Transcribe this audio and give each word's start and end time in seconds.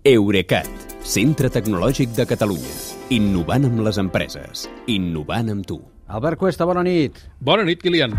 Eurecat, 0.00 0.64
centre 1.04 1.50
tecnològic 1.52 2.14
de 2.16 2.24
Catalunya. 2.24 2.70
Innovant 3.12 3.66
amb 3.68 3.82
les 3.84 3.98
empreses. 4.00 4.62
Innovant 4.88 5.50
amb 5.52 5.66
tu. 5.68 5.76
Albert 6.08 6.40
Cuesta, 6.40 6.64
bona 6.64 6.80
nit. 6.80 7.18
Bona 7.44 7.66
nit, 7.68 7.82
Kilian. 7.84 8.14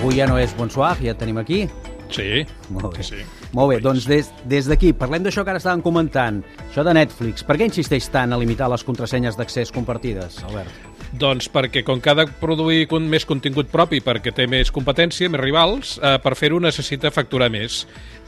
Avui 0.00 0.18
ja 0.18 0.26
no 0.26 0.40
és 0.42 0.50
Bonsoir, 0.58 0.96
ja 0.98 1.14
et 1.14 1.22
tenim 1.22 1.38
aquí. 1.38 1.60
Sí. 2.10 2.42
Molt 2.74 2.98
bé. 2.98 3.06
Sí. 3.06 3.22
Molt 3.54 3.70
bé, 3.70 3.78
doncs 3.84 4.08
des, 4.10 4.32
des 4.50 4.66
d'aquí, 4.66 4.90
parlem 4.98 5.22
d'això 5.22 5.46
que 5.46 5.54
ara 5.54 5.62
estàvem 5.62 5.84
comentant, 5.86 6.42
això 6.66 6.82
de 6.82 6.98
Netflix. 6.98 7.46
Per 7.46 7.54
què 7.54 7.70
insisteix 7.70 8.10
tant 8.10 8.34
a 8.34 8.40
limitar 8.42 8.66
les 8.72 8.82
contrasenyes 8.82 9.38
d'accés 9.38 9.70
compartides, 9.70 10.42
Albert? 10.42 10.74
Doncs 11.12 11.50
perquè 11.52 11.82
com 11.84 12.00
que 12.00 12.08
ha 12.08 12.14
de 12.16 12.24
produir 12.40 12.86
més 13.04 13.26
contingut 13.28 13.68
propi 13.68 14.00
perquè 14.00 14.32
té 14.32 14.46
més 14.48 14.70
competència, 14.72 15.28
més 15.28 15.40
rivals, 15.42 15.98
eh, 16.00 16.16
per 16.24 16.32
fer-ho 16.38 16.60
necessita 16.60 17.10
facturar 17.12 17.50
més. 17.52 17.82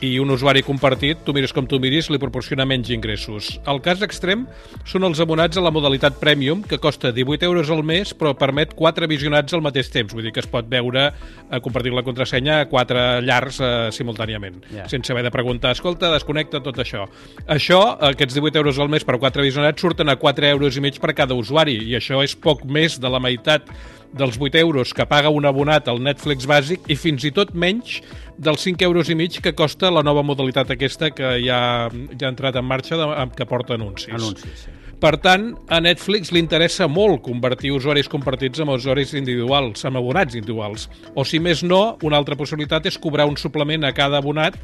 I 0.05 0.19
un 0.21 0.29
usuari 0.35 0.61
compartit, 0.63 1.23
tu 1.25 1.33
mires 1.33 1.53
com 1.55 1.65
tu 1.67 1.79
miris, 1.81 2.11
li 2.11 2.19
proporciona 2.21 2.67
menys 2.69 2.91
ingressos. 2.93 3.55
El 3.67 3.81
cas 3.81 4.03
extrem 4.05 4.43
són 4.85 5.05
els 5.05 5.21
abonats 5.23 5.57
a 5.57 5.63
la 5.65 5.71
modalitat 5.73 6.19
Premium, 6.21 6.61
que 6.63 6.77
costa 6.83 7.13
18 7.15 7.47
euros 7.47 7.71
al 7.71 7.83
mes, 7.87 8.13
però 8.13 8.35
permet 8.37 8.75
4 8.77 9.09
visionats 9.09 9.55
al 9.55 9.63
mateix 9.65 9.89
temps. 9.95 10.13
Vull 10.13 10.27
dir 10.27 10.33
que 10.35 10.41
es 10.45 10.51
pot 10.51 10.69
veure, 10.69 11.07
eh, 11.51 11.61
compartir 11.65 11.95
la 11.95 12.03
contrasenya 12.03 12.61
a 12.61 12.69
4 12.69 13.23
llars 13.23 13.61
eh, 13.61 13.89
simultàniament, 13.93 14.61
Ja. 14.75 14.89
sense 14.89 15.11
haver 15.13 15.23
de 15.25 15.31
preguntar, 15.31 15.73
escolta, 15.73 16.13
desconnecta 16.13 16.61
tot 16.61 16.77
això. 16.77 17.07
Això, 17.47 17.97
aquests 18.11 18.35
18 18.35 18.59
euros 18.59 18.79
al 18.79 18.91
mes 18.91 19.05
per 19.05 19.19
4 19.19 19.41
visionats, 19.43 19.81
surten 19.81 20.09
a 20.11 20.17
4 20.17 20.47
euros 20.51 20.77
i 20.77 20.81
mig 20.81 21.01
per 21.01 21.15
cada 21.15 21.35
usuari, 21.35 21.79
i 21.81 21.95
això 21.97 22.23
és 22.23 22.35
poc 22.37 22.65
més 22.75 22.99
de 23.01 23.11
la 23.11 23.23
meitat 23.23 23.71
dels 24.15 24.39
8 24.39 24.61
euros 24.63 24.95
que 24.95 25.07
paga 25.11 25.33
un 25.35 25.47
abonat 25.47 25.89
al 25.91 25.99
Netflix 26.03 26.47
bàsic 26.47 26.87
i 26.91 26.97
fins 26.99 27.25
i 27.27 27.33
tot 27.35 27.51
menys 27.55 27.99
dels 28.39 28.63
5 28.67 28.87
euros 28.87 29.11
i 29.11 29.19
mig 29.19 29.41
que 29.43 29.55
costa 29.59 29.91
la 29.91 30.05
nova 30.07 30.23
modalitat 30.23 30.71
aquesta 30.75 31.11
que 31.15 31.37
ja, 31.43 31.61
ja 31.91 32.29
ha 32.29 32.33
entrat 32.33 32.61
en 32.61 32.67
marxa, 32.67 32.99
de, 33.01 33.11
que 33.35 33.47
porta 33.51 33.75
anuncis. 33.75 34.15
Anuncis, 34.15 34.67
sí. 34.67 34.81
Per 35.01 35.15
tant, 35.23 35.51
a 35.69 35.81
Netflix 35.83 36.31
li 36.33 36.41
interessa 36.43 36.89
molt 36.89 37.23
convertir 37.27 37.75
usuaris 37.75 38.09
compartits 38.11 38.63
en 38.63 38.73
usuaris 38.73 39.15
individuals, 39.19 39.85
amb 39.85 40.01
abonats 40.01 40.37
individuals. 40.39 40.89
O, 41.15 41.25
si 41.25 41.41
més 41.43 41.65
no, 41.67 41.99
una 42.07 42.19
altra 42.21 42.39
possibilitat 42.39 42.87
és 42.91 42.99
cobrar 42.99 43.29
un 43.29 43.39
suplement 43.41 43.85
a 43.85 43.95
cada 43.97 44.21
abonat 44.23 44.59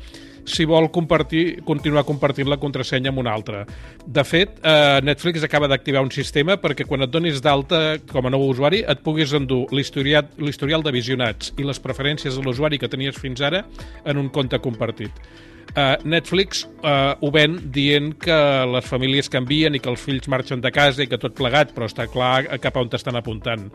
si 0.45 0.65
vol 0.65 0.89
compartir, 0.91 1.61
continuar 1.67 2.07
compartint 2.09 2.49
la 2.49 2.59
contrasenya 2.61 3.11
amb 3.13 3.21
un 3.23 3.29
altre. 3.29 3.65
De 4.07 4.25
fet, 4.25 4.59
eh, 4.63 5.01
Netflix 5.05 5.45
acaba 5.45 5.69
d'activar 5.69 6.03
un 6.03 6.11
sistema 6.11 6.57
perquè 6.57 6.87
quan 6.87 7.03
et 7.03 7.11
donis 7.11 7.43
d'alta 7.43 7.99
com 8.11 8.27
a 8.27 8.31
nou 8.31 8.49
usuari 8.49 8.83
et 8.87 9.05
puguis 9.05 9.33
endur 9.37 9.67
l'historial 9.71 10.83
de 10.83 10.93
visionats 10.93 11.53
i 11.59 11.63
les 11.63 11.79
preferències 11.79 12.35
de 12.35 12.43
l'usuari 12.43 12.79
que 12.79 12.89
tenies 12.89 13.19
fins 13.19 13.41
ara 13.41 13.65
en 14.05 14.17
un 14.17 14.29
compte 14.29 14.59
compartit. 14.59 15.13
Uh, 15.71 15.95
Netflix 16.03 16.65
uh, 16.83 17.15
ho 17.21 17.31
ven 17.31 17.59
dient 17.71 18.13
que 18.19 18.39
les 18.73 18.87
famílies 18.87 19.31
canvien 19.31 19.77
i 19.77 19.81
que 19.83 19.91
els 19.93 20.03
fills 20.03 20.27
marxen 20.31 20.63
de 20.63 20.73
casa 20.75 21.05
i 21.05 21.09
que 21.11 21.19
tot 21.21 21.37
plegat, 21.39 21.75
però 21.77 21.87
està 21.87 22.09
clar 22.11 22.47
cap 22.63 22.77
a 22.77 22.83
on 22.83 22.91
t'estan 22.91 23.19
apuntant. 23.21 23.69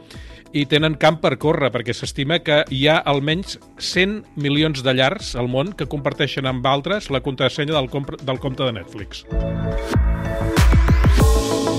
I 0.56 0.66
tenen 0.72 0.98
camp 1.00 1.22
per 1.24 1.36
córrer, 1.40 1.72
perquè 1.72 1.96
s'estima 1.96 2.40
que 2.44 2.64
hi 2.72 2.86
ha 2.88 3.02
almenys 3.08 3.60
100 3.80 4.40
milions 4.40 4.84
de 4.84 4.96
llars 4.96 5.34
al 5.40 5.50
món 5.52 5.74
que 5.76 5.88
comparteixen 5.92 6.48
amb 6.48 6.66
altres 6.68 7.12
la 7.12 7.24
contrasenya 7.24 7.76
del, 7.76 7.90
del 8.24 8.44
compte 8.44 8.64
de 8.64 8.76
Netflix. 8.80 9.26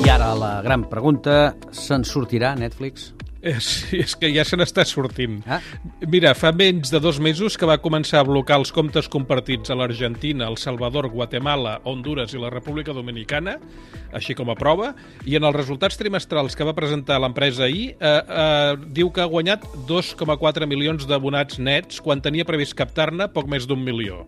I 0.05 0.11
ara 0.13 0.33
la 0.39 0.57
gran 0.63 0.85
pregunta, 0.89 1.57
se'n 1.75 2.05
sortirà 2.07 2.55
Netflix? 2.57 3.16
És, 3.47 3.67
és 3.95 4.15
que 4.19 4.31
ja 4.35 4.43
se 4.47 4.59
n'està 4.59 4.83
sortint. 4.89 5.39
Ah. 5.47 5.61
Mira, 6.11 6.33
fa 6.35 6.51
menys 6.57 6.91
de 6.91 7.01
dos 7.03 7.21
mesos 7.23 7.55
que 7.59 7.69
va 7.69 7.79
començar 7.83 8.21
a 8.21 8.27
blocar 8.27 8.59
els 8.61 8.73
comptes 8.75 9.07
compartits 9.13 9.71
a 9.71 9.77
l'Argentina, 9.79 10.49
El 10.51 10.59
Salvador, 10.59 11.09
Guatemala, 11.13 11.77
Honduras 11.87 12.35
i 12.35 12.43
la 12.43 12.51
República 12.51 12.95
Dominicana, 12.97 13.57
així 14.17 14.35
com 14.35 14.51
a 14.51 14.59
prova, 14.59 14.93
i 15.25 15.39
en 15.39 15.47
els 15.47 15.57
resultats 15.57 15.99
trimestrals 16.01 16.59
que 16.59 16.67
va 16.67 16.75
presentar 16.77 17.21
l'empresa 17.23 17.67
ahir, 17.69 17.93
eh, 17.95 18.11
eh, 18.11 18.77
diu 18.99 19.13
que 19.15 19.23
ha 19.23 19.31
guanyat 19.31 19.67
2,4 19.87 20.67
milions 20.67 21.07
d'abonats 21.07 21.61
nets 21.63 22.03
quan 22.03 22.23
tenia 22.25 22.49
previst 22.49 22.75
captar-ne 22.79 23.31
poc 23.31 23.51
més 23.53 23.69
d'un 23.71 23.83
milió. 23.83 24.25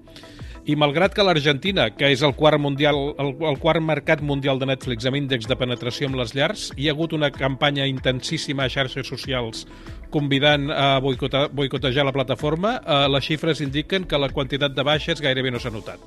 I 0.68 0.74
malgrat 0.76 1.14
que 1.16 1.24
l'Argentina, 1.24 1.86
que 1.96 2.10
és 2.12 2.20
el 2.20 2.34
quart, 2.36 2.60
mundial, 2.60 2.98
el, 3.16 3.30
el 3.48 3.56
quart 3.56 3.80
mercat 3.80 4.20
mundial 4.20 4.58
de 4.60 4.66
Netflix 4.68 5.06
amb 5.08 5.16
índex 5.16 5.48
de 5.48 5.56
penetració 5.56 6.10
amb 6.10 6.18
les 6.20 6.34
llars, 6.36 6.66
hi 6.76 6.90
ha 6.90 6.92
hagut 6.92 7.14
una 7.16 7.30
campanya 7.32 7.86
intensíssima 7.88 8.66
a 8.66 8.72
xarxes 8.74 9.08
socials 9.08 9.64
convidant 10.12 10.68
a 10.68 10.98
boicotar, 11.00 11.46
boicotejar 11.56 12.04
la 12.04 12.12
plataforma, 12.12 12.74
eh, 12.84 13.06
les 13.08 13.24
xifres 13.24 13.62
indiquen 13.64 14.04
que 14.04 14.20
la 14.20 14.28
quantitat 14.28 14.76
de 14.76 14.84
baixes 14.84 15.24
gairebé 15.24 15.54
no 15.54 15.60
s'ha 15.62 15.72
notat. 15.72 16.04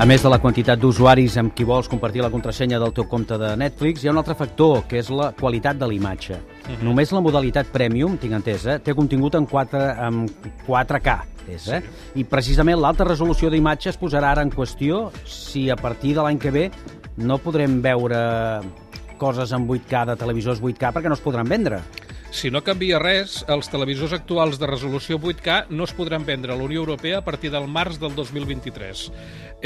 A 0.00 0.06
més 0.08 0.24
de 0.24 0.30
la 0.32 0.40
quantitat 0.40 0.80
d'usuaris 0.80 1.36
amb 1.38 1.52
qui 1.54 1.66
vols 1.68 1.86
compartir 1.86 2.24
la 2.24 2.30
contrasenya 2.32 2.80
del 2.80 2.94
teu 2.96 3.04
compte 3.10 3.36
de 3.38 3.52
Netflix, 3.60 4.02
hi 4.02 4.08
ha 4.08 4.14
un 4.16 4.22
altre 4.22 4.34
factor, 4.34 4.86
que 4.88 4.98
és 5.04 5.12
la 5.12 5.28
qualitat 5.36 5.76
de 5.76 5.86
la 5.86 5.94
imatge. 5.94 6.40
Només 6.80 7.12
la 7.12 7.20
modalitat 7.20 7.68
Premium, 7.76 8.16
tinc 8.16 8.40
entès, 8.40 8.64
eh, 8.64 8.78
té 8.80 8.96
contingut 8.96 9.36
en, 9.36 9.44
4, 9.46 9.84
en 10.08 10.24
4K, 10.64 11.31
és, 11.48 11.68
eh? 11.68 11.82
I 12.18 12.24
precisament 12.28 12.80
l'alta 12.80 13.06
resolució 13.08 13.50
d'imatge 13.50 13.90
es 13.92 13.98
posarà 14.00 14.32
ara 14.32 14.44
en 14.46 14.52
qüestió 14.52 15.08
si 15.26 15.68
a 15.70 15.76
partir 15.76 16.14
de 16.16 16.24
l'any 16.24 16.38
que 16.42 16.52
ve 16.54 16.68
no 17.16 17.38
podrem 17.42 17.80
veure 17.84 18.20
coses 19.22 19.52
en 19.54 19.68
8K 19.68 20.06
de 20.12 20.16
televisors 20.18 20.62
8K 20.62 20.92
perquè 20.94 21.10
no 21.10 21.18
es 21.18 21.22
podran 21.22 21.48
vendre. 21.48 21.82
Si 22.32 22.48
no 22.48 22.62
canvia 22.64 22.96
res, 22.96 23.42
els 23.52 23.66
televisors 23.68 24.14
actuals 24.16 24.56
de 24.56 24.64
resolució 24.64 25.18
8K 25.20 25.66
no 25.76 25.84
es 25.84 25.92
podran 25.92 26.24
vendre 26.24 26.54
a 26.54 26.56
la 26.56 26.64
Unió 26.64 26.80
Europea 26.80 27.18
a 27.20 27.24
partir 27.26 27.50
del 27.52 27.68
març 27.68 27.98
del 28.00 28.14
2023. 28.16 29.02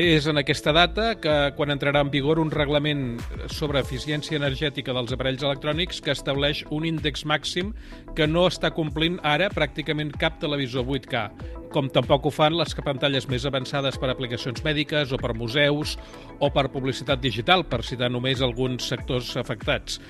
És 0.03 0.27
en 0.27 0.43
aquesta 0.43 0.75
data 0.75 1.13
que 1.23 1.37
quan 1.55 1.71
entrarà 1.71 2.03
en 2.03 2.11
vigor 2.11 2.43
un 2.43 2.51
reglament 2.51 3.23
sobre 3.55 3.85
eficiència 3.87 4.41
energètica 4.43 4.93
dels 4.99 5.15
aparells 5.15 5.47
electrònics 5.47 6.03
que 6.03 6.11
estableix 6.11 6.65
un 6.75 6.91
índex 6.91 7.23
màxim 7.23 7.71
que 8.19 8.27
no 8.27 8.49
està 8.51 8.75
complint 8.75 9.23
ara 9.23 9.47
pràcticament 9.55 10.11
cap 10.19 10.43
televisor 10.43 10.91
8K, 10.91 11.27
com 11.71 11.87
tampoc 11.87 12.27
ho 12.27 12.35
fan 12.35 12.59
les 12.59 12.75
pantalles 12.83 13.31
més 13.31 13.47
avançades 13.47 13.95
per 13.95 14.11
a 14.11 14.17
aplicacions 14.19 14.67
mèdiques 14.67 15.15
o 15.15 15.23
per 15.23 15.39
museus 15.39 15.95
o 16.43 16.51
per 16.51 16.67
publicitat 16.75 17.23
digital, 17.23 17.63
per 17.63 17.85
citar 17.87 18.11
només 18.11 18.43
alguns 18.43 18.91
sectors 18.91 19.37
afectats. 19.39 20.03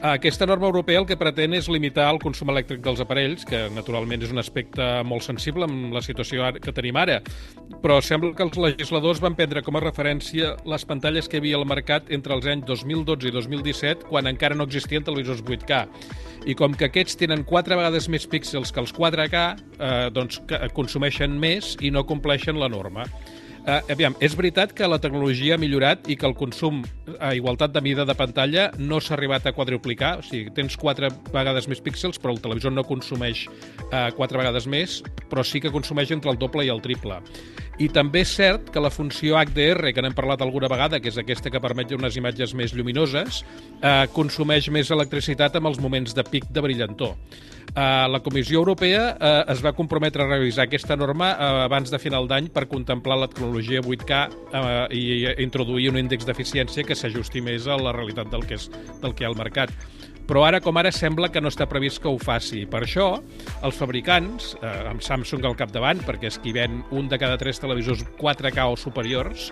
Aquesta 0.00 0.46
norma 0.46 0.64
europea 0.64 0.96
el 0.96 1.04
que 1.04 1.16
pretén 1.20 1.52
és 1.52 1.66
limitar 1.68 2.06
el 2.08 2.18
consum 2.22 2.48
elèctric 2.48 2.78
dels 2.80 3.02
aparells, 3.04 3.42
que 3.44 3.66
naturalment 3.74 4.22
és 4.24 4.30
un 4.32 4.40
aspecte 4.40 4.84
molt 5.04 5.26
sensible 5.26 5.66
amb 5.66 5.92
la 5.92 6.00
situació 6.00 6.46
que 6.56 6.72
tenim 6.72 6.96
ara, 6.96 7.18
però 7.82 7.98
sembla 8.00 8.30
que 8.32 8.46
els 8.46 8.56
legisladors 8.56 9.20
van 9.20 9.36
prendre 9.36 9.60
com 9.66 9.76
a 9.76 9.82
referència 9.84 10.54
les 10.64 10.86
pantalles 10.88 11.28
que 11.28 11.36
hi 11.36 11.42
havia 11.42 11.58
al 11.60 11.68
mercat 11.68 12.08
entre 12.16 12.32
els 12.32 12.48
anys 12.48 12.64
2012 12.70 13.28
i 13.28 13.34
2017, 13.34 14.08
quan 14.08 14.30
encara 14.30 14.56
no 14.56 14.64
existien 14.64 15.04
televisors 15.04 15.44
8K. 15.44 15.82
I 16.48 16.56
com 16.56 16.72
que 16.72 16.88
aquests 16.88 17.20
tenen 17.20 17.44
quatre 17.44 17.76
vegades 17.76 18.08
més 18.08 18.24
píxels 18.24 18.72
que 18.72 18.80
els 18.80 18.96
4K, 18.96 19.44
eh, 19.76 20.08
doncs 20.16 20.40
consumeixen 20.72 21.36
més 21.36 21.74
i 21.84 21.92
no 21.92 22.06
compleixen 22.08 22.56
la 22.56 22.72
norma. 22.72 23.04
Uh, 23.60 23.82
aviam, 23.92 24.14
és 24.24 24.32
veritat 24.32 24.72
que 24.72 24.86
la 24.88 24.96
tecnologia 25.02 25.54
ha 25.54 25.60
millorat 25.60 26.06
i 26.08 26.16
que 26.16 26.24
el 26.24 26.32
consum 26.32 26.80
a 27.20 27.34
igualtat 27.36 27.74
de 27.74 27.82
mida 27.84 28.06
de 28.08 28.16
pantalla 28.16 28.70
no 28.78 29.02
s'ha 29.04 29.12
arribat 29.18 29.44
a 29.46 29.52
quadruplicar, 29.52 30.14
o 30.22 30.24
sigui, 30.24 30.48
tens 30.56 30.78
quatre 30.80 31.10
vegades 31.28 31.68
més 31.68 31.82
píxels, 31.84 32.16
però 32.16 32.32
el 32.32 32.40
televisor 32.40 32.72
no 32.72 32.86
consumeix 32.88 33.44
uh, 33.50 34.08
quatre 34.16 34.40
vegades 34.40 34.64
més, 34.64 35.00
però 35.28 35.44
sí 35.44 35.60
que 35.60 35.72
consumeix 35.74 36.14
entre 36.16 36.32
el 36.32 36.40
doble 36.40 36.64
i 36.64 36.72
el 36.72 36.80
triple. 36.80 37.20
I 37.80 37.88
també 37.88 38.20
és 38.26 38.32
cert 38.36 38.68
que 38.74 38.80
la 38.82 38.90
funció 38.92 39.38
HDR, 39.40 39.94
que 39.96 40.02
n'hem 40.04 40.16
parlat 40.16 40.42
alguna 40.44 40.68
vegada, 40.68 40.98
que 41.00 41.08
és 41.08 41.16
aquesta 41.20 41.48
que 41.52 41.62
permet 41.64 41.94
unes 41.96 42.18
imatges 42.20 42.52
més 42.54 42.74
lluminoses, 42.76 43.40
eh, 43.80 44.04
consumeix 44.12 44.68
més 44.68 44.90
electricitat 44.92 45.56
amb 45.56 45.70
els 45.70 45.80
moments 45.80 46.12
de 46.16 46.24
pic 46.28 46.44
de 46.52 46.60
brillantor. 46.60 47.14
Eh, 47.70 48.06
la 48.12 48.20
Comissió 48.20 48.58
Europea 48.60 49.16
eh, 49.16 49.30
es 49.54 49.62
va 49.64 49.72
comprometre 49.72 50.26
a 50.26 50.28
revisar 50.28 50.66
aquesta 50.66 50.96
norma 50.96 51.30
eh, 51.32 51.48
abans 51.64 51.88
de 51.90 52.02
final 52.02 52.28
d'any 52.28 52.50
per 52.52 52.66
contemplar 52.68 53.16
la 53.16 53.30
tecnologia 53.32 53.80
8K 53.80 54.20
eh, 54.28 54.84
i, 54.98 55.04
introduir 55.46 55.88
un 55.92 56.00
índex 56.02 56.28
d'eficiència 56.28 56.84
que 56.84 56.98
s'ajusti 56.98 57.40
més 57.40 57.70
a 57.70 57.80
la 57.80 57.96
realitat 57.96 58.28
del 58.28 58.44
que, 58.44 58.60
és, 58.60 58.68
del 59.00 59.14
que 59.14 59.24
hi 59.24 59.28
ha 59.28 59.32
al 59.32 59.38
mercat 59.38 59.72
però 60.30 60.44
ara 60.46 60.60
com 60.62 60.76
ara 60.78 60.92
sembla 60.94 61.26
que 61.34 61.40
no 61.42 61.50
està 61.50 61.66
previst 61.66 61.98
que 61.98 62.06
ho 62.06 62.14
faci. 62.22 62.62
Per 62.70 62.84
això, 62.86 63.08
els 63.66 63.74
fabricants, 63.80 64.52
eh, 64.62 64.70
amb 64.86 65.02
Samsung 65.02 65.42
al 65.48 65.56
capdavant, 65.58 65.98
perquè 66.06 66.30
és 66.30 66.38
qui 66.38 66.52
ven 66.54 66.84
un 66.94 67.08
de 67.10 67.18
cada 67.18 67.34
tres 67.40 67.58
televisors 67.58 68.04
4K 68.20 68.68
o 68.70 68.76
superiors, 68.78 69.48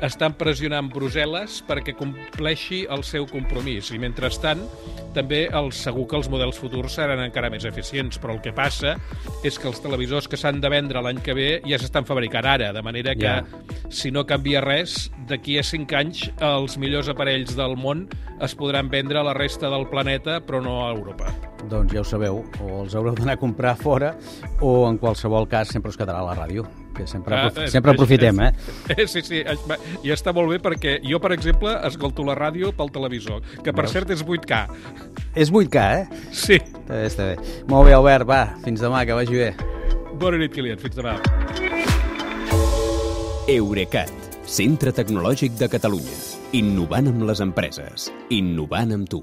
estan 0.00 0.32
pressionant 0.40 0.88
Brussel·les 0.88 1.60
perquè 1.68 1.92
compleixi 1.98 2.86
el 2.88 3.04
seu 3.04 3.26
compromís. 3.28 3.92
I 3.92 4.00
mentrestant, 4.00 4.64
també 5.12 5.42
el, 5.52 5.68
segur 5.76 6.06
que 6.08 6.16
els 6.16 6.30
models 6.32 6.56
futurs 6.56 6.96
seran 6.96 7.20
encara 7.20 7.50
més 7.52 7.66
eficients, 7.68 8.16
però 8.16 8.38
el 8.38 8.40
que 8.40 8.54
passa 8.56 8.96
és 9.44 9.58
que 9.60 9.68
els 9.68 9.82
televisors 9.84 10.30
que 10.32 10.40
s'han 10.40 10.62
de 10.64 10.72
vendre 10.72 11.02
l'any 11.04 11.20
que 11.20 11.36
ve 11.36 11.50
ja 11.68 11.76
s'estan 11.76 12.08
fabricant 12.08 12.48
ara, 12.48 12.72
de 12.72 12.82
manera 12.82 13.12
que, 13.14 13.28
Ja. 13.28 13.44
si 13.90 14.10
no 14.10 14.24
canvia 14.24 14.62
res, 14.64 15.10
d'aquí 15.28 15.58
a 15.58 15.62
5 15.62 15.96
anys 15.96 16.30
els 16.40 16.78
millors 16.78 17.08
aparells 17.12 17.54
del 17.56 17.76
món 17.76 18.08
es 18.42 18.54
podran 18.58 18.88
vendre 18.90 19.18
a 19.20 19.22
la 19.22 19.34
resta 19.34 19.70
del 19.70 19.86
planeta, 19.88 20.21
però 20.46 20.60
no 20.62 20.86
a 20.86 20.92
Europa. 20.92 21.26
Doncs 21.68 21.92
ja 21.94 22.00
ho 22.00 22.04
sabeu, 22.04 22.42
o 22.62 22.82
els 22.82 22.94
haureu 22.94 23.14
d'anar 23.14 23.34
a 23.34 23.40
comprar 23.40 23.76
fora 23.78 24.14
o 24.60 24.88
en 24.88 24.96
qualsevol 24.98 25.46
cas 25.48 25.68
sempre 25.68 25.90
us 25.90 25.96
quedarà 25.98 26.20
a 26.20 26.24
la 26.30 26.34
ràdio. 26.38 26.66
que 26.92 27.06
sempre, 27.06 27.34
Ah, 27.34 27.46
aprof 27.46 27.64
eh, 27.64 27.68
sempre 27.70 27.90
eh, 27.90 27.94
aprofitem, 27.94 28.40
eh? 28.40 28.52
Eh, 28.98 29.06
Sí, 29.08 29.22
sí, 29.22 29.42
va- 29.66 29.78
i 30.04 30.10
està 30.12 30.30
molt 30.34 30.50
bé 30.50 30.58
perquè 30.60 30.98
jo, 31.02 31.18
per 31.18 31.32
exemple, 31.32 31.72
escolto 31.88 32.22
la 32.22 32.34
ràdio 32.36 32.70
pel 32.76 32.90
televisor, 32.92 33.40
que 33.64 33.72
per 33.72 33.84
Veus? 33.86 33.92
cert 33.92 34.10
és 34.10 34.22
8K. 34.22 34.68
És 35.34 35.50
8K, 35.50 35.76
eh? 36.02 36.08
Sí. 36.32 36.58
Està 36.60 36.92
bé, 36.92 37.06
està 37.06 37.24
bé. 37.30 37.36
Molt 37.66 37.86
bé, 37.88 37.94
Albert, 37.94 38.28
va, 38.28 38.42
fins 38.62 38.78
demà, 38.84 39.06
que 39.06 39.14
vagi 39.14 39.32
bé. 39.40 39.54
Bona 40.20 40.36
nit, 40.36 40.52
Kilian. 40.52 40.76
Fins 40.78 40.94
demà. 40.94 41.16
Eurecat, 43.48 44.12
centre 44.44 44.92
tecnològic 44.92 45.56
de 45.58 45.68
Catalunya. 45.72 46.18
Innovant 46.52 47.08
amb 47.08 47.22
les 47.24 47.40
empreses. 47.40 48.10
Innovant 48.28 48.92
amb 48.92 49.08
tu. 49.08 49.22